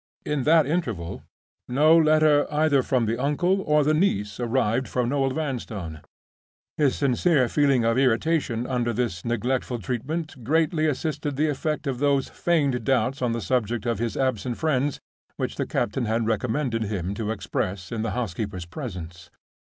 [0.25, 1.21] In that interval,
[1.67, 6.01] no letter either from the uncle or the niece arrived for Noel Vanstone.
[6.75, 12.29] His sincere feeling of irritation under this neglectful treatment greatly assisted the effect of those
[12.29, 14.99] feigned doubts on the subject of his absent friends
[15.37, 19.29] which the captain had recommended him to express in the housekeeper's presence.